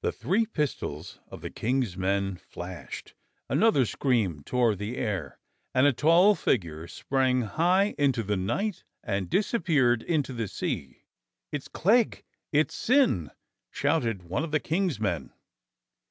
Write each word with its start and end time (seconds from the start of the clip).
The 0.00 0.10
three 0.10 0.46
pistols 0.46 1.20
of 1.28 1.42
the 1.42 1.50
King's 1.50 1.98
men 1.98 2.36
flashed, 2.36 3.12
another 3.50 3.84
scream 3.84 4.42
tore 4.42 4.74
the 4.74 4.96
air, 4.96 5.38
and 5.74 5.86
a 5.86 5.92
tall 5.92 6.34
figure 6.34 6.88
sprang 6.88 7.42
high 7.42 7.94
into 7.98 8.22
the 8.22 8.38
night 8.38 8.84
and 9.04 9.28
disappeared 9.28 10.02
into 10.02 10.32
the 10.32 10.48
sea. 10.48 11.02
"It's 11.52 11.68
Clegg! 11.68 12.24
It's 12.52 12.74
Syn!" 12.74 13.30
shouted 13.70 14.22
one 14.22 14.44
of 14.44 14.50
the 14.50 14.60
King's 14.60 14.98
men. 14.98 15.34